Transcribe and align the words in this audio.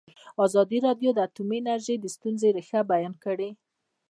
ازادي 0.45 0.77
راډیو 0.87 1.09
د 1.13 1.19
اټومي 1.27 1.57
انرژي 1.61 1.95
د 1.99 2.05
ستونزو 2.15 2.47
رېښه 2.57 2.79
بیان 2.91 3.13
کړې. 3.23 3.49